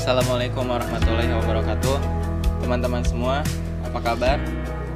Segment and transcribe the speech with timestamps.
[0.00, 1.96] Assalamualaikum warahmatullahi wabarakatuh.
[2.64, 3.44] Teman-teman semua,
[3.84, 4.40] apa kabar?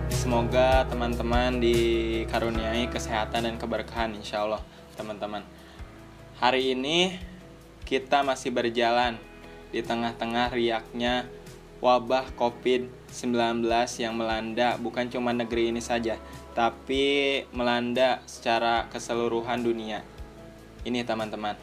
[0.09, 4.64] Semoga teman-teman dikaruniai kesehatan dan keberkahan insya Allah
[4.96, 5.45] teman-teman.
[6.41, 7.21] Hari ini
[7.85, 9.21] kita masih berjalan
[9.69, 11.29] di tengah-tengah riaknya
[11.84, 13.61] wabah COVID-19
[14.00, 16.16] yang melanda bukan cuma negeri ini saja
[16.57, 20.00] Tapi melanda secara keseluruhan dunia.
[20.80, 21.61] Ini teman-teman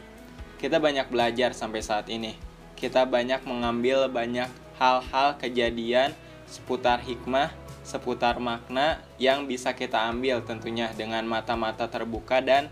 [0.62, 2.51] Kita banyak belajar sampai saat ini
[2.82, 4.50] kita banyak mengambil banyak
[4.82, 6.10] hal-hal kejadian
[6.50, 7.54] seputar hikmah,
[7.86, 12.66] seputar makna yang bisa kita ambil tentunya dengan mata-mata terbuka dan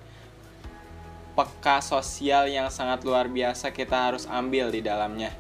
[1.39, 5.31] peka sosial yang sangat luar biasa kita harus ambil di dalamnya.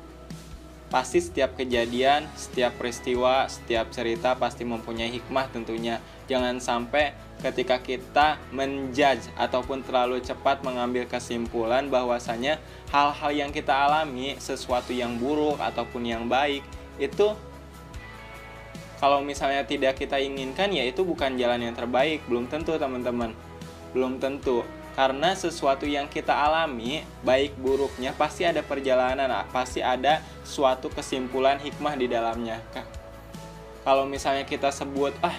[0.86, 5.98] Pasti setiap kejadian, setiap peristiwa, setiap cerita pasti mempunyai hikmah tentunya.
[6.30, 12.60] Jangan sampai ketika kita menjudge ataupun terlalu cepat mengambil kesimpulan bahwasanya
[12.92, 16.60] hal-hal yang kita alami sesuatu yang buruk ataupun yang baik
[17.00, 17.32] itu
[19.00, 22.20] kalau misalnya tidak kita inginkan ya itu bukan jalan yang terbaik.
[22.28, 23.32] Belum tentu teman-teman.
[23.96, 24.60] Belum tentu.
[24.92, 31.96] Karena sesuatu yang kita alami baik buruknya pasti ada perjalanan pasti ada suatu kesimpulan hikmah
[31.96, 32.60] di dalamnya
[33.84, 35.34] kalau misalnya kita sebut ah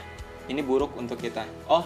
[0.48, 1.46] ini buruk untuk kita.
[1.70, 1.86] Oh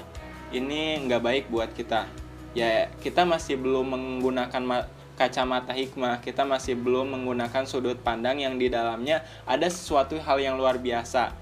[0.55, 2.07] ini nggak baik buat kita.
[2.55, 4.87] Ya kita masih belum menggunakan
[5.19, 6.23] kacamata hikmah.
[6.23, 11.35] Kita masih belum menggunakan sudut pandang yang di dalamnya ada sesuatu hal yang luar biasa.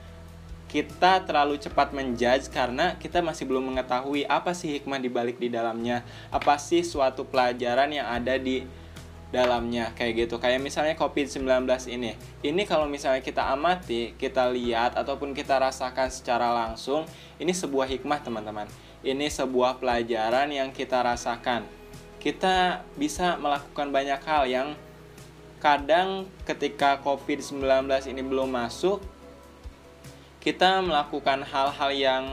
[0.73, 6.02] Kita terlalu cepat menjudge karena kita masih belum mengetahui apa sih hikmah dibalik di dalamnya.
[6.33, 8.66] Apa sih suatu pelajaran yang ada di
[9.34, 10.38] dalamnya kayak gitu.
[10.38, 12.14] Kayak misalnya COVID-19 ini.
[12.45, 17.09] Ini kalau misalnya kita amati kita lihat ataupun kita rasakan secara langsung
[17.42, 18.70] ini sebuah hikmah teman-teman.
[19.02, 21.66] Ini sebuah pelajaran yang kita rasakan.
[22.22, 24.70] Kita bisa melakukan banyak hal yang
[25.58, 29.02] kadang ketika COVID-19 ini belum masuk
[30.44, 32.23] kita melakukan hal-hal yang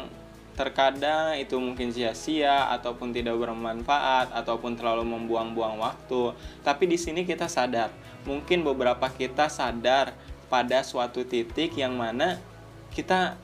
[0.55, 6.35] terkadang itu mungkin sia-sia ataupun tidak bermanfaat ataupun terlalu membuang-buang waktu.
[6.61, 7.91] Tapi di sini kita sadar,
[8.27, 10.15] mungkin beberapa kita sadar
[10.51, 12.43] pada suatu titik yang mana
[12.91, 13.39] kita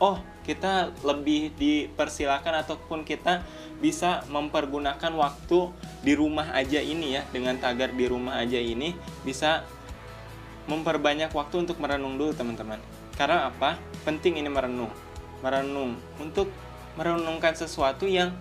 [0.00, 3.44] oh, kita lebih dipersilakan ataupun kita
[3.78, 5.70] bisa mempergunakan waktu
[6.02, 9.62] di rumah aja ini ya dengan tagar di rumah aja ini bisa
[10.66, 12.78] memperbanyak waktu untuk merenung dulu teman-teman.
[13.14, 13.78] Karena apa?
[14.02, 14.90] Penting ini merenung
[15.42, 16.48] merenung untuk
[16.94, 18.32] merenungkan sesuatu yang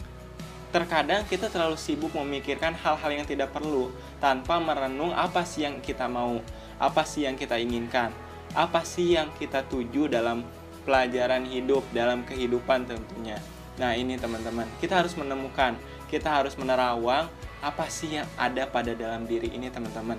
[0.72, 3.92] terkadang kita terlalu sibuk memikirkan hal-hal yang tidak perlu
[4.24, 6.40] tanpa merenung apa sih yang kita mau,
[6.80, 8.16] apa sih yang kita inginkan,
[8.56, 10.48] apa sih yang kita tuju dalam
[10.88, 13.38] pelajaran hidup, dalam kehidupan tentunya.
[13.76, 15.76] Nah, ini teman-teman, kita harus menemukan,
[16.08, 17.28] kita harus menerawang
[17.62, 20.18] apa sih yang ada pada dalam diri ini teman-teman.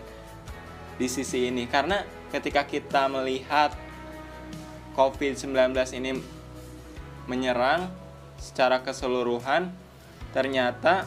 [1.00, 3.74] Di sisi ini karena ketika kita melihat
[4.94, 6.20] COVID-19 ini
[7.30, 7.90] menyerang
[8.38, 9.70] secara keseluruhan,
[10.34, 11.06] ternyata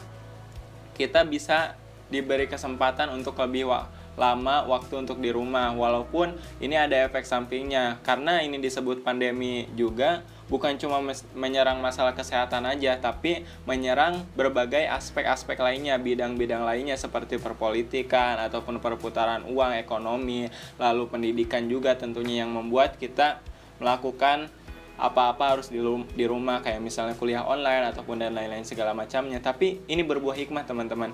[0.96, 1.76] kita bisa
[2.08, 5.76] diberi kesempatan untuk lebih wa lama waktu untuk di rumah.
[5.76, 11.02] Walaupun ini ada efek sampingnya karena ini disebut pandemi juga bukan cuma
[11.34, 19.42] menyerang masalah kesehatan aja tapi menyerang berbagai aspek-aspek lainnya bidang-bidang lainnya seperti perpolitikan ataupun perputaran
[19.50, 20.46] uang ekonomi
[20.78, 23.42] lalu pendidikan juga tentunya yang membuat kita
[23.82, 24.54] melakukan
[24.96, 25.80] apa-apa harus di,
[26.16, 29.44] di rumah kayak misalnya kuliah online ataupun dan lain-lain segala macamnya.
[29.44, 31.12] Tapi ini berbuah hikmah teman-teman.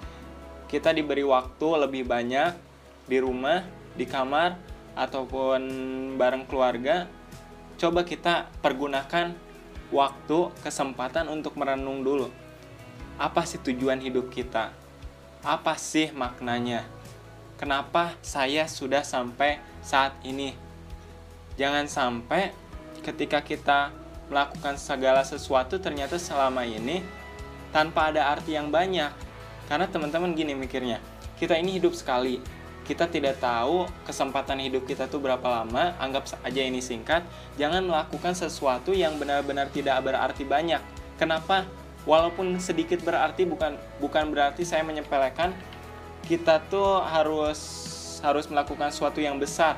[0.70, 2.54] Kita diberi waktu lebih banyak
[3.10, 3.66] di rumah
[3.98, 4.56] di kamar
[4.94, 5.62] ataupun
[6.16, 7.10] bareng keluarga.
[7.82, 9.34] Coba kita pergunakan
[9.90, 12.30] waktu kesempatan untuk merenung dulu.
[13.18, 14.72] Apa sih tujuan hidup kita?
[15.42, 16.86] Apa sih maknanya?
[17.58, 20.54] Kenapa saya sudah sampai saat ini?
[21.58, 22.54] Jangan sampai
[23.00, 23.96] ketika kita
[24.32, 27.04] melakukan segala sesuatu ternyata selama ini
[27.76, 29.12] tanpa ada arti yang banyak.
[29.68, 31.00] Karena teman-teman gini mikirnya,
[31.40, 32.40] kita ini hidup sekali.
[32.82, 37.24] Kita tidak tahu kesempatan hidup kita tuh berapa lama, anggap aja ini singkat.
[37.56, 40.82] Jangan melakukan sesuatu yang benar-benar tidak berarti banyak.
[41.16, 41.64] Kenapa?
[42.04, 45.54] Walaupun sedikit berarti bukan bukan berarti saya menyepelekan
[46.26, 47.60] kita tuh harus
[48.26, 49.78] harus melakukan sesuatu yang besar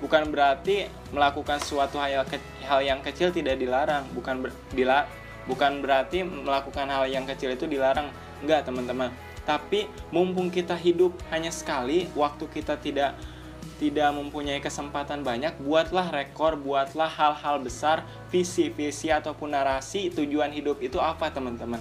[0.00, 2.26] bukan berarti melakukan suatu hal,
[2.64, 4.04] hal yang kecil tidak dilarang.
[4.12, 5.08] Bukan ber, dila,
[5.48, 8.12] bukan berarti melakukan hal yang kecil itu dilarang.
[8.44, 9.12] Enggak teman-teman.
[9.46, 13.14] Tapi mumpung kita hidup hanya sekali waktu kita tidak
[13.76, 20.80] tidak mempunyai kesempatan banyak buatlah rekor buatlah hal-hal besar visi visi ataupun narasi tujuan hidup
[20.82, 21.78] itu apa teman-teman?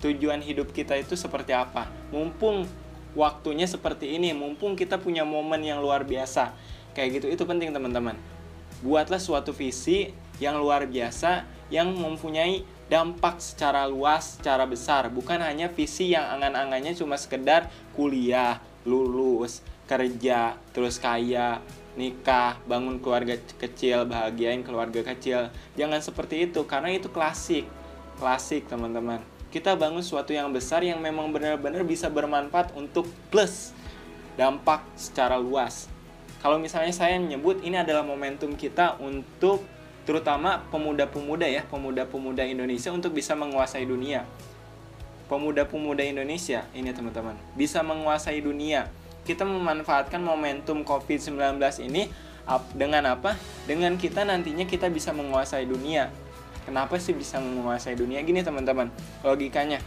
[0.00, 1.90] Tujuan hidup kita itu seperti apa?
[2.14, 2.64] Mumpung
[3.12, 6.56] waktunya seperti ini mumpung kita punya momen yang luar biasa
[6.92, 8.16] kayak gitu itu penting teman-teman
[8.82, 10.10] buatlah suatu visi
[10.42, 16.92] yang luar biasa yang mempunyai dampak secara luas, secara besar, bukan hanya visi yang angan-angannya
[16.92, 21.64] cuma sekedar kuliah, lulus, kerja, terus kaya,
[21.96, 25.48] nikah, bangun keluarga kecil, bahagiain keluarga kecil.
[25.80, 27.64] Jangan seperti itu karena itu klasik.
[28.20, 29.24] Klasik, teman-teman.
[29.48, 33.72] Kita bangun sesuatu yang besar yang memang benar-benar bisa bermanfaat untuk plus
[34.36, 35.88] dampak secara luas.
[36.42, 39.62] Kalau misalnya saya menyebut ini adalah momentum kita untuk
[40.02, 44.26] terutama pemuda-pemuda ya, pemuda-pemuda Indonesia untuk bisa menguasai dunia.
[45.30, 48.90] Pemuda-pemuda Indonesia ini teman-teman, bisa menguasai dunia.
[49.22, 52.10] Kita memanfaatkan momentum COVID-19 ini
[52.74, 53.38] dengan apa?
[53.64, 56.10] Dengan kita nantinya kita bisa menguasai dunia.
[56.66, 58.18] Kenapa sih bisa menguasai dunia?
[58.26, 58.90] Gini teman-teman,
[59.22, 59.78] logikanya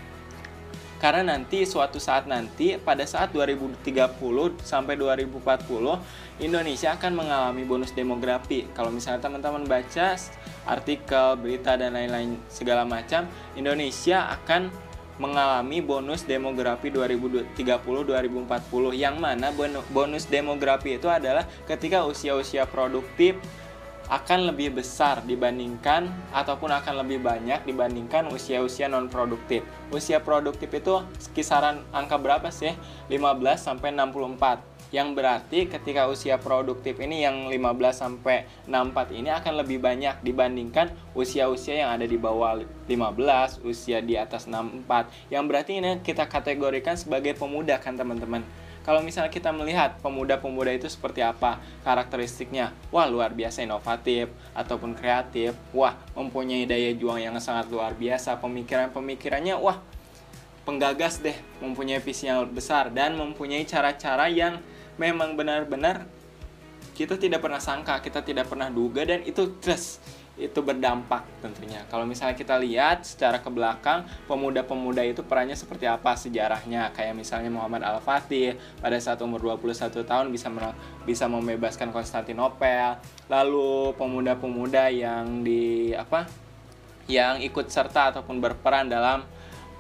[1.06, 3.86] karena nanti suatu saat nanti pada saat 2030
[4.66, 5.38] sampai 2040
[6.42, 8.66] Indonesia akan mengalami bonus demografi.
[8.74, 10.18] Kalau misalnya teman-teman baca
[10.66, 14.74] artikel, berita dan lain-lain segala macam, Indonesia akan
[15.22, 19.54] mengalami bonus demografi 2030-2040 yang mana
[19.94, 23.38] bonus demografi itu adalah ketika usia-usia produktif
[24.06, 29.66] akan lebih besar dibandingkan ataupun akan lebih banyak dibandingkan usia-usia non produktif.
[29.90, 31.02] Usia produktif itu
[31.34, 32.74] kisaran angka berapa sih?
[33.10, 34.76] 15 sampai 64.
[34.94, 40.94] Yang berarti ketika usia produktif ini yang 15 sampai 64 ini akan lebih banyak dibandingkan
[41.18, 45.10] usia-usia yang ada di bawah 15, usia di atas 64.
[45.34, 48.46] Yang berarti ini kita kategorikan sebagai pemuda kan teman-teman
[48.86, 55.58] kalau misalnya kita melihat pemuda-pemuda itu seperti apa karakteristiknya, wah luar biasa inovatif ataupun kreatif,
[55.74, 59.82] wah mempunyai daya juang yang sangat luar biasa, pemikiran-pemikirannya wah
[60.70, 61.34] penggagas deh,
[61.66, 64.62] mempunyai visi yang besar dan mempunyai cara-cara yang
[65.02, 66.06] memang benar-benar
[66.94, 69.98] kita tidak pernah sangka, kita tidak pernah duga dan itu just
[70.36, 71.84] itu berdampak tentunya.
[71.88, 76.92] Kalau misalnya kita lihat secara ke belakang, pemuda-pemuda itu perannya seperti apa sejarahnya.
[76.92, 80.52] Kayak misalnya Muhammad Al-Fatih pada saat umur 21 tahun bisa
[81.08, 83.00] bisa membebaskan Konstantinopel.
[83.32, 86.28] Lalu pemuda-pemuda yang di apa?
[87.06, 89.22] yang ikut serta ataupun berperan dalam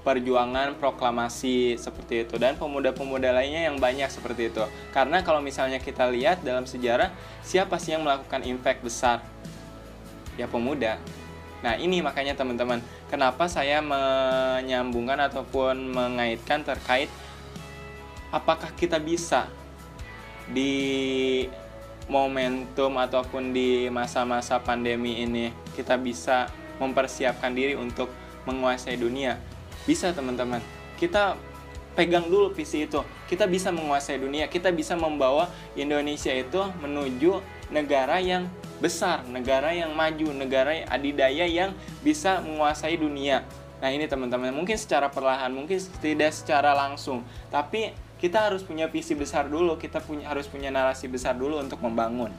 [0.06, 4.62] perjuangan proklamasi seperti itu dan pemuda-pemuda lainnya yang banyak seperti itu.
[4.94, 7.10] Karena kalau misalnya kita lihat dalam sejarah
[7.42, 9.25] siapa sih yang melakukan impact besar
[10.36, 11.00] ya pemuda.
[11.66, 17.10] Nah ini makanya teman-teman, kenapa saya menyambungkan ataupun mengaitkan terkait
[18.30, 19.48] apakah kita bisa
[20.46, 21.48] di
[22.06, 28.12] momentum ataupun di masa-masa pandemi ini kita bisa mempersiapkan diri untuk
[28.46, 29.42] menguasai dunia.
[29.90, 30.62] Bisa teman-teman.
[31.02, 31.34] Kita
[31.98, 33.02] pegang dulu visi itu.
[33.26, 37.42] Kita bisa menguasai dunia, kita bisa membawa Indonesia itu menuju
[37.74, 38.46] negara yang
[38.80, 41.72] besar, negara yang maju, negara adidaya yang
[42.04, 43.44] bisa menguasai dunia.
[43.80, 49.13] Nah, ini teman-teman, mungkin secara perlahan, mungkin tidak secara langsung, tapi kita harus punya visi
[49.13, 52.31] besar dulu, kita punya harus punya narasi besar dulu untuk membangun.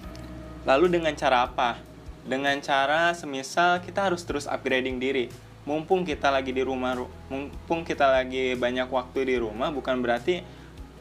[0.66, 1.78] Lalu dengan cara apa?
[2.26, 5.30] Dengan cara semisal kita harus terus upgrading diri.
[5.62, 6.98] Mumpung kita lagi di rumah,
[7.30, 10.42] mumpung kita lagi banyak waktu di rumah, bukan berarti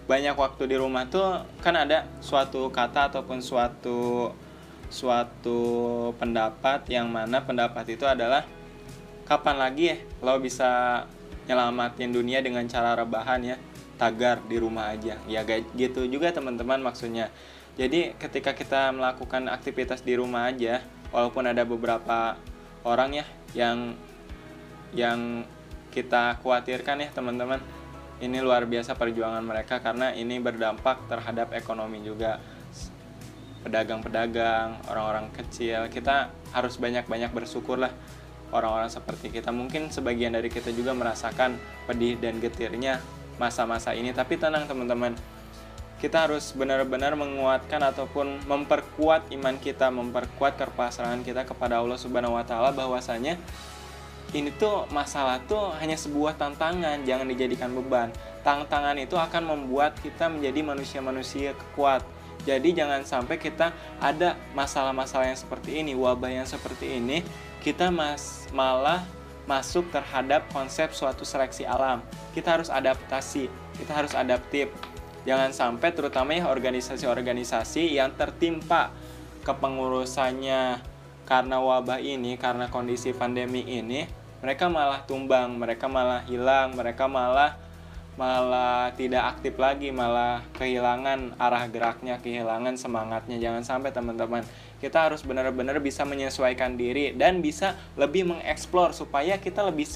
[0.05, 4.29] banyak waktu di rumah tuh kan ada suatu kata ataupun suatu
[4.89, 5.59] suatu
[6.17, 8.45] pendapat yang mana pendapat itu adalah
[9.25, 11.03] kapan lagi ya lo bisa
[11.45, 13.57] nyelamatin dunia dengan cara rebahan ya?
[13.95, 15.15] Tagar di rumah aja.
[15.29, 15.45] Ya
[15.77, 17.31] gitu juga teman-teman maksudnya.
[17.75, 20.79] Jadi ketika kita melakukan aktivitas di rumah aja
[21.11, 22.39] walaupun ada beberapa
[22.87, 23.25] orang ya
[23.55, 23.95] yang
[24.95, 25.43] yang
[25.91, 27.59] kita khawatirkan ya teman-teman
[28.23, 32.39] ini luar biasa perjuangan mereka karena ini berdampak terhadap ekonomi juga
[33.65, 35.89] pedagang-pedagang, orang-orang kecil.
[35.89, 37.89] Kita harus banyak-banyak bersyukur lah
[38.53, 39.49] orang-orang seperti kita.
[39.49, 41.57] Mungkin sebagian dari kita juga merasakan
[41.89, 43.01] pedih dan getirnya
[43.41, 44.13] masa-masa ini.
[44.13, 45.17] Tapi tenang teman-teman,
[45.99, 52.45] kita harus benar-benar menguatkan ataupun memperkuat iman kita, memperkuat kepasrahan kita kepada Allah Subhanahu wa
[52.45, 53.41] taala bahwasanya
[54.35, 58.11] ini tuh masalah tuh hanya sebuah tantangan, jangan dijadikan beban.
[58.43, 62.03] Tantangan itu akan membuat kita menjadi manusia-manusia kuat,
[62.45, 67.25] jadi jangan sampai kita ada masalah-masalah yang seperti ini, wabah yang seperti ini,
[67.65, 69.01] kita mas malah
[69.49, 72.05] masuk terhadap konsep suatu seleksi alam.
[72.37, 73.49] Kita harus adaptasi,
[73.81, 74.69] kita harus adaptif.
[75.25, 78.93] Jangan sampai terutama ya organisasi-organisasi yang tertimpa
[79.41, 80.81] kepengurusannya
[81.25, 84.05] karena wabah ini, karena kondisi pandemi ini,
[84.45, 87.57] mereka malah tumbang, mereka malah hilang, mereka malah
[88.15, 93.35] malah tidak aktif lagi malah kehilangan arah geraknya kehilangan semangatnya.
[93.39, 94.43] Jangan sampai teman-teman.
[94.79, 99.87] Kita harus benar-benar bisa menyesuaikan diri dan bisa lebih mengeksplor supaya kita lebih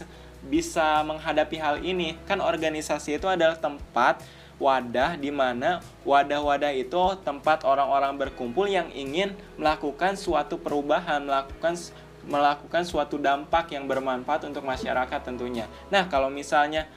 [0.47, 2.19] bisa menghadapi hal ini.
[2.27, 4.23] Kan organisasi itu adalah tempat
[4.59, 11.79] wadah di mana wadah-wadah itu tempat orang-orang berkumpul yang ingin melakukan suatu perubahan melakukan
[12.27, 15.71] melakukan suatu dampak yang bermanfaat untuk masyarakat tentunya.
[15.87, 16.91] Nah kalau misalnya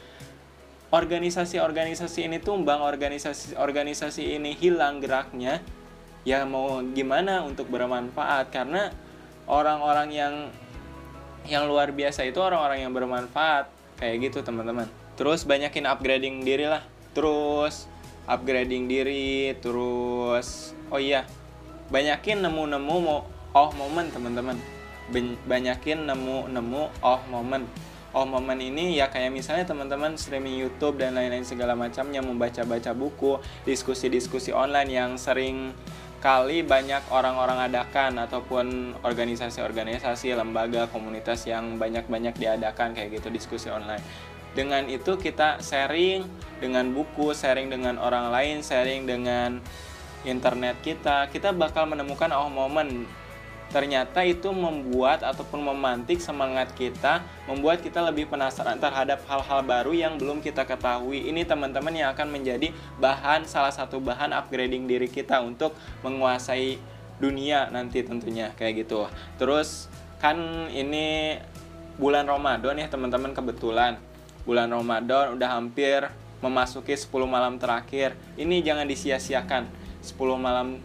[0.93, 5.65] organisasi-organisasi ini tumbang, organisasi-organisasi ini hilang geraknya,
[6.29, 8.93] ya mau gimana untuk bermanfaat karena
[9.49, 10.35] orang-orang yang
[11.49, 14.87] yang luar biasa itu orang-orang yang bermanfaat kayak gitu teman-teman.
[15.17, 16.85] Terus banyakin upgrading diri lah.
[17.17, 17.89] Terus
[18.29, 21.25] upgrading diri, terus oh iya,
[21.89, 23.25] banyakin nemu-nemu mau
[23.57, 24.61] oh momen teman-teman.
[25.49, 27.65] Banyakin nemu-nemu oh momen
[28.13, 33.41] oh momen ini ya kayak misalnya teman-teman streaming YouTube dan lain-lain segala macamnya membaca-baca buku,
[33.65, 35.73] diskusi-diskusi online yang sering
[36.23, 44.01] kali banyak orang-orang adakan ataupun organisasi-organisasi, lembaga, komunitas yang banyak-banyak diadakan kayak gitu diskusi online.
[44.53, 46.23] Dengan itu kita sharing
[46.63, 49.59] dengan buku, sharing dengan orang lain, sharing dengan
[50.23, 53.09] internet kita, kita bakal menemukan oh momen
[53.73, 60.21] ternyata itu membuat ataupun memantik semangat kita, membuat kita lebih penasaran terhadap hal-hal baru yang
[60.21, 61.27] belum kita ketahui.
[61.33, 65.73] Ini teman-teman yang akan menjadi bahan salah satu bahan upgrading diri kita untuk
[66.05, 66.77] menguasai
[67.17, 69.09] dunia nanti tentunya kayak gitu.
[69.41, 69.89] Terus
[70.21, 71.41] kan ini
[71.97, 73.97] bulan Ramadan ya teman-teman kebetulan.
[74.45, 76.13] Bulan Ramadan udah hampir
[76.45, 78.13] memasuki 10 malam terakhir.
[78.37, 79.71] Ini jangan disia-siakan.
[80.03, 80.83] 10 malam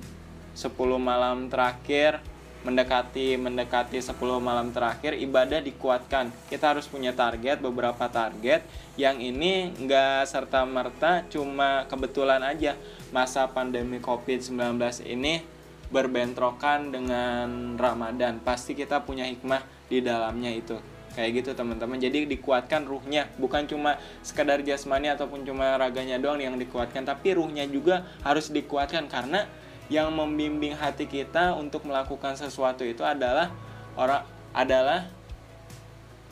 [0.54, 2.22] 10 malam terakhir
[2.68, 6.28] mendekati mendekati 10 malam terakhir ibadah dikuatkan.
[6.52, 8.68] Kita harus punya target beberapa target.
[9.00, 12.76] Yang ini nggak serta merta cuma kebetulan aja
[13.16, 14.76] masa pandemi covid-19
[15.08, 15.40] ini
[15.88, 18.44] berbentrokan dengan Ramadan.
[18.44, 20.76] Pasti kita punya hikmah di dalamnya itu.
[21.16, 21.98] Kayak gitu teman-teman.
[21.98, 23.32] Jadi dikuatkan ruhnya.
[23.40, 29.08] Bukan cuma sekadar jasmani ataupun cuma raganya doang yang dikuatkan tapi ruhnya juga harus dikuatkan.
[29.08, 29.48] Karena
[29.88, 33.52] yang membimbing hati kita untuk melakukan sesuatu itu adalah
[33.96, 35.08] orang adalah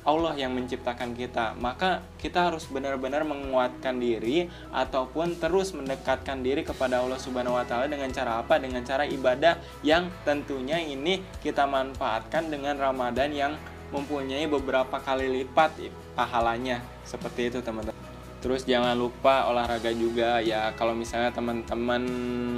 [0.05, 1.57] Allah yang menciptakan kita.
[1.57, 7.89] Maka kita harus benar-benar menguatkan diri ataupun terus mendekatkan diri kepada Allah Subhanahu wa taala
[7.89, 8.61] dengan cara apa?
[8.61, 13.53] Dengan cara ibadah yang tentunya ini kita manfaatkan dengan Ramadan yang
[13.89, 16.85] mempunyai beberapa kali lipat pahalanya.
[17.01, 17.94] Seperti itu, teman-teman.
[18.45, 20.69] Terus jangan lupa olahraga juga ya.
[20.77, 22.05] Kalau misalnya teman-teman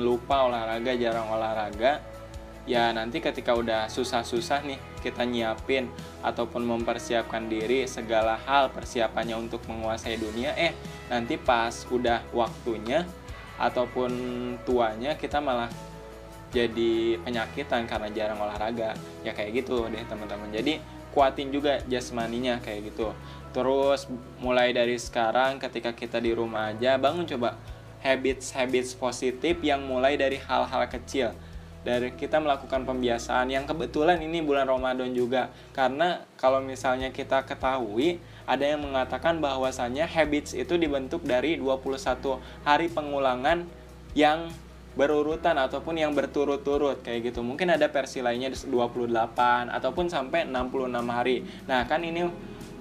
[0.03, 2.03] lupa olahraga jarang olahraga
[2.67, 5.87] ya nanti ketika udah susah-susah nih kita nyiapin
[6.19, 10.75] ataupun mempersiapkan diri segala hal persiapannya untuk menguasai dunia eh
[11.07, 13.07] nanti pas udah waktunya
[13.55, 14.11] ataupun
[14.67, 15.71] tuanya kita malah
[16.51, 18.95] jadi penyakitan karena jarang olahraga.
[19.23, 20.47] Ya kayak gitu deh teman-teman.
[20.51, 20.79] Jadi
[21.17, 23.09] kuatin juga jasmaninya kayak gitu.
[23.49, 24.05] Terus
[24.37, 27.57] mulai dari sekarang ketika kita di rumah aja bangun coba.
[27.97, 31.33] Habits habits positif yang mulai dari hal-hal kecil.
[31.81, 35.49] Dari kita melakukan pembiasaan yang kebetulan ini bulan Ramadan juga.
[35.73, 42.93] Karena kalau misalnya kita ketahui ada yang mengatakan bahwasannya habits itu dibentuk dari 21 hari
[42.93, 43.65] pengulangan
[44.13, 44.53] yang
[44.97, 47.45] berurutan ataupun yang berturut-turut kayak gitu.
[47.45, 51.45] Mungkin ada versi lainnya 28 ataupun sampai 66 hari.
[51.69, 52.25] Nah, kan ini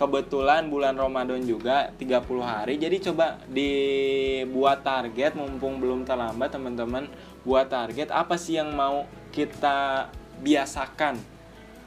[0.00, 2.80] kebetulan bulan Ramadan juga 30 hari.
[2.80, 7.04] Jadi coba dibuat target mumpung belum terlambat teman-teman.
[7.44, 10.08] Buat target apa sih yang mau kita
[10.40, 11.20] biasakan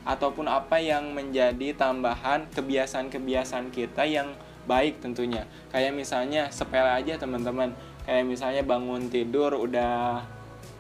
[0.06, 4.34] ataupun apa yang menjadi tambahan kebiasaan-kebiasaan kita yang
[4.70, 5.50] baik tentunya.
[5.74, 7.74] Kayak misalnya sepele aja teman-teman
[8.10, 10.26] kayak misalnya bangun tidur udah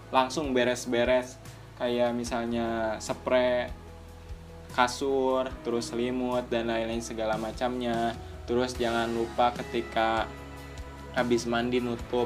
[0.09, 1.37] langsung beres-beres.
[1.77, 3.69] Kayak misalnya spray
[4.73, 8.17] kasur terus selimut dan lain-lain segala macamnya.
[8.49, 10.25] Terus jangan lupa ketika
[11.13, 12.25] habis mandi nutup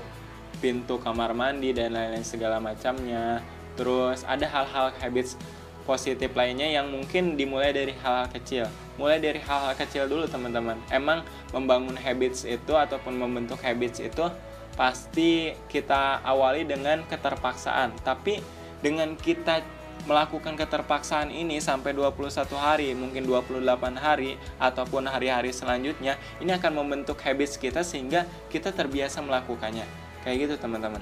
[0.63, 3.43] pintu kamar mandi dan lain-lain segala macamnya.
[3.75, 5.35] Terus ada hal-hal habits
[5.83, 8.71] positif lainnya yang mungkin dimulai dari hal-hal kecil.
[8.95, 10.79] Mulai dari hal-hal kecil dulu teman-teman.
[10.87, 14.31] Emang membangun habits itu ataupun membentuk habits itu
[14.73, 17.93] pasti kita awali dengan keterpaksaan.
[18.01, 18.41] Tapi
[18.81, 19.61] dengan kita
[20.03, 23.63] melakukan keterpaksaan ini sampai 21 hari, mungkin 28
[23.95, 29.87] hari ataupun hari-hari selanjutnya, ini akan membentuk habits kita sehingga kita terbiasa melakukannya.
[30.27, 30.99] Kayak gitu, teman-teman.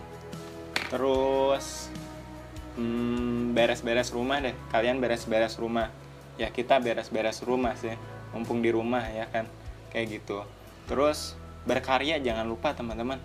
[0.91, 1.89] Terus
[2.77, 4.53] hmm, beres-beres rumah deh.
[4.69, 5.89] Kalian beres-beres rumah.
[6.37, 7.95] Ya, kita beres-beres rumah sih.
[8.35, 9.49] Mumpung di rumah ya kan.
[9.89, 10.45] Kayak gitu.
[10.85, 11.33] Terus
[11.65, 13.21] berkarya jangan lupa teman-teman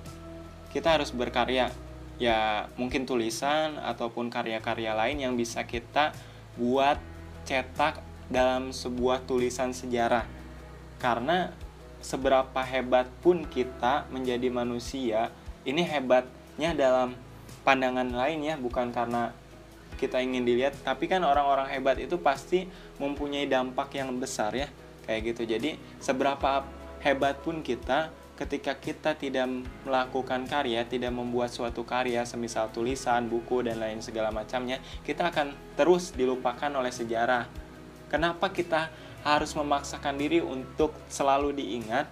[0.77, 1.73] kita harus berkarya.
[2.21, 6.13] Ya mungkin tulisan ataupun karya-karya lain yang bisa kita
[6.61, 7.01] buat
[7.49, 10.29] cetak dalam sebuah tulisan sejarah.
[11.01, 11.57] Karena
[12.05, 15.33] seberapa hebat pun kita menjadi manusia
[15.65, 17.17] ini hebatnya dalam
[17.67, 19.35] pandangan lain ya bukan karena
[19.99, 22.69] kita ingin dilihat tapi kan orang-orang hebat itu pasti
[23.01, 24.69] mempunyai dampak yang besar ya
[25.09, 25.43] kayak gitu.
[25.49, 26.63] Jadi seberapa
[27.01, 29.49] hebat pun kita ketika kita tidak
[29.83, 35.57] melakukan karya, tidak membuat suatu karya semisal tulisan, buku dan lain segala macamnya, kita akan
[35.75, 37.49] terus dilupakan oleh sejarah.
[38.13, 38.93] Kenapa kita
[39.27, 42.07] harus memaksakan diri untuk selalu diingat?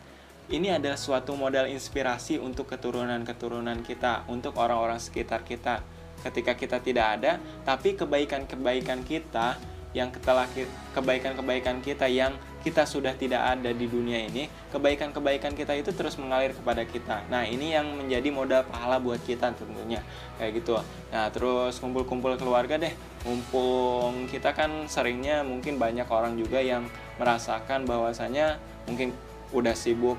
[0.45, 5.81] Ini adalah suatu modal inspirasi untuk keturunan-keturunan kita, untuk orang-orang sekitar kita.
[6.21, 7.33] Ketika kita tidak ada,
[7.65, 9.57] tapi kebaikan-kebaikan kita
[9.95, 10.49] yang telah
[10.93, 16.57] kebaikan-kebaikan kita yang kita sudah tidak ada di dunia ini, kebaikan-kebaikan kita itu terus mengalir
[16.57, 17.29] kepada kita.
[17.29, 20.01] Nah, ini yang menjadi modal pahala buat kita tentunya.
[20.41, 20.81] Kayak gitu.
[21.13, 22.97] Nah, terus kumpul-kumpul keluarga deh.
[23.29, 26.89] Mumpung kita kan seringnya mungkin banyak orang juga yang
[27.21, 28.57] merasakan bahwasanya
[28.89, 29.13] mungkin
[29.53, 30.17] udah sibuk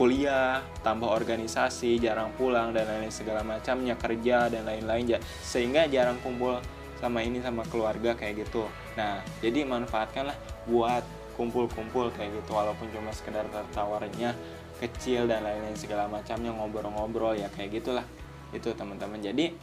[0.00, 6.62] kuliah, tambah organisasi, jarang pulang dan lain-lain segala macamnya, kerja dan lain-lain sehingga jarang kumpul
[6.98, 8.66] sama ini sama keluarga kayak gitu
[8.98, 10.34] nah jadi manfaatkanlah
[10.66, 11.06] buat
[11.38, 14.34] kumpul-kumpul kayak gitu walaupun cuma sekedar tertawarnya
[14.82, 18.06] kecil dan lain-lain segala macamnya ngobrol-ngobrol ya kayak gitulah
[18.50, 19.54] itu teman-teman jadi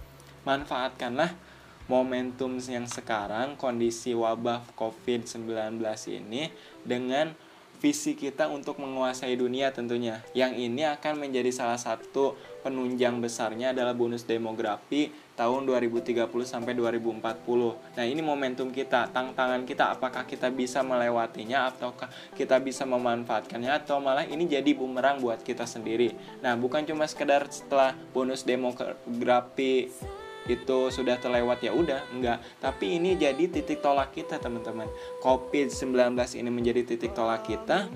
[0.47, 1.35] manfaatkanlah
[1.85, 5.77] momentum yang sekarang kondisi wabah COVID-19
[6.09, 6.49] ini
[6.81, 7.35] dengan
[7.77, 10.25] visi kita untuk menguasai dunia tentunya.
[10.33, 12.33] Yang ini akan menjadi salah satu
[12.65, 17.19] penunjang besarnya adalah bonus demografi tahun 2030 sampai 2040.
[17.95, 23.99] Nah, ini momentum kita, tantangan kita apakah kita bisa melewatinya ataukah kita bisa memanfaatkannya atau
[23.99, 26.15] malah ini jadi bumerang buat kita sendiri.
[26.39, 29.91] Nah, bukan cuma sekedar setelah bonus demografi
[30.45, 34.85] itu sudah terlewat ya udah enggak tapi ini jadi titik tolak kita teman-teman
[35.25, 37.89] covid-19 ini menjadi titik tolak kita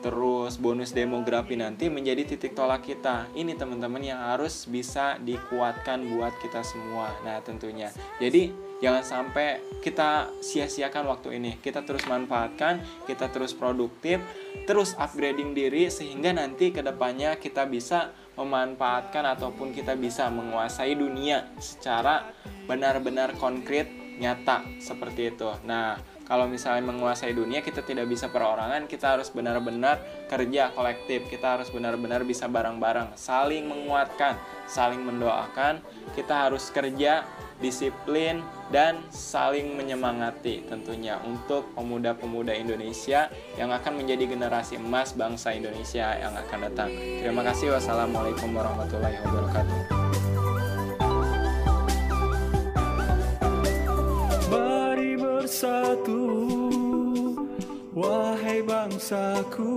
[0.00, 3.28] terus bonus demografi nanti menjadi titik tolak kita.
[3.36, 7.12] Ini teman-teman yang harus bisa dikuatkan buat kita semua.
[7.24, 7.92] Nah tentunya.
[8.16, 11.60] Jadi jangan sampai kita sia-siakan waktu ini.
[11.60, 14.20] Kita terus manfaatkan kita terus produktif
[14.64, 21.52] terus upgrading diri sehingga nanti ke depannya kita bisa memanfaatkan ataupun kita bisa menguasai dunia
[21.60, 22.32] secara
[22.64, 25.48] benar-benar konkret nyata seperti itu.
[25.64, 25.96] Nah,
[26.30, 29.98] kalau misalnya menguasai dunia kita tidak bisa perorangan, kita harus benar-benar
[30.30, 34.38] kerja kolektif, kita harus benar-benar bisa bareng-bareng, saling menguatkan,
[34.70, 35.82] saling mendoakan,
[36.14, 37.26] kita harus kerja
[37.58, 38.40] disiplin,
[38.70, 43.26] dan saling menyemangati tentunya untuk pemuda-pemuda Indonesia
[43.58, 46.88] yang akan menjadi generasi emas bangsa Indonesia yang akan datang.
[46.94, 47.74] Terima kasih.
[47.74, 49.99] Wassalamualaikum warahmatullahi wabarakatuh.
[58.90, 59.70] bangsaku.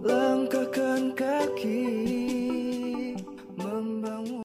[0.00, 0.53] Lengkap